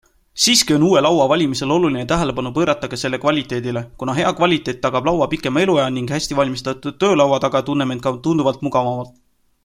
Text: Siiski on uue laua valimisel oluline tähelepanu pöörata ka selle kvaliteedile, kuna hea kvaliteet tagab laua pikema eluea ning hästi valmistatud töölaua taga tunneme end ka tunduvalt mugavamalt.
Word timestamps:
Siiski 0.43 0.73
on 0.75 0.83
uue 0.85 1.01
laua 1.05 1.25
valimisel 1.31 1.73
oluline 1.75 2.05
tähelepanu 2.11 2.51
pöörata 2.55 2.89
ka 2.93 2.99
selle 3.01 3.19
kvaliteedile, 3.25 3.83
kuna 4.03 4.15
hea 4.19 4.31
kvaliteet 4.39 4.79
tagab 4.85 5.09
laua 5.09 5.27
pikema 5.35 5.63
eluea 5.65 5.85
ning 5.97 6.13
hästi 6.15 6.39
valmistatud 6.39 6.97
töölaua 7.05 7.39
taga 7.49 7.61
tunneme 7.69 7.95
end 7.97 8.05
ka 8.07 8.15
tunduvalt 8.29 8.65
mugavamalt. 8.69 9.15